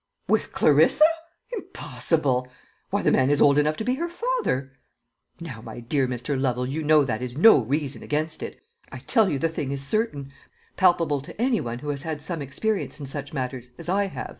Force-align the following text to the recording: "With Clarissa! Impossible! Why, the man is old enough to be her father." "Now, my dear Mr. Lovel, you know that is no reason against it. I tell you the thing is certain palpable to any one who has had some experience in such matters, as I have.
"With 0.27 0.51
Clarissa! 0.51 1.05
Impossible! 1.53 2.47
Why, 2.89 3.03
the 3.03 3.11
man 3.11 3.29
is 3.29 3.39
old 3.39 3.59
enough 3.59 3.77
to 3.77 3.83
be 3.83 3.93
her 3.97 4.09
father." 4.09 4.71
"Now, 5.39 5.61
my 5.61 5.79
dear 5.79 6.07
Mr. 6.07 6.41
Lovel, 6.41 6.65
you 6.65 6.81
know 6.81 7.03
that 7.03 7.21
is 7.21 7.37
no 7.37 7.59
reason 7.59 8.01
against 8.01 8.41
it. 8.41 8.59
I 8.91 8.97
tell 8.97 9.29
you 9.29 9.37
the 9.37 9.47
thing 9.47 9.71
is 9.71 9.85
certain 9.85 10.33
palpable 10.75 11.21
to 11.21 11.39
any 11.39 11.61
one 11.61 11.77
who 11.77 11.89
has 11.89 12.01
had 12.01 12.23
some 12.23 12.41
experience 12.41 12.99
in 12.99 13.05
such 13.05 13.31
matters, 13.31 13.69
as 13.77 13.89
I 13.89 14.05
have. 14.05 14.29